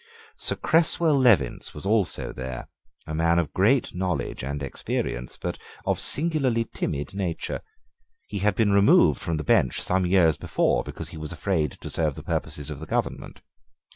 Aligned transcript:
Sir 0.35 0.55
Creswell 0.55 1.13
Levinz 1.15 1.75
was 1.75 1.85
also 1.85 2.33
there, 2.33 2.67
a 3.05 3.13
man 3.13 3.37
of 3.37 3.53
great 3.53 3.93
knowledge 3.93 4.43
and 4.43 4.63
experience, 4.63 5.37
but 5.37 5.59
of 5.85 5.99
singularly 5.99 6.65
timid 6.65 7.13
nature. 7.13 7.61
He 8.25 8.39
had 8.39 8.55
been 8.55 8.71
removed 8.73 9.21
from 9.21 9.37
the 9.37 9.43
bench 9.43 9.79
some 9.79 10.07
years 10.07 10.37
before, 10.37 10.83
because 10.83 11.09
he 11.09 11.17
was 11.17 11.31
afraid 11.31 11.73
to 11.81 11.89
serve 11.91 12.15
the 12.15 12.23
purposes 12.23 12.71
of 12.71 12.79
the 12.79 12.87
government. 12.87 13.41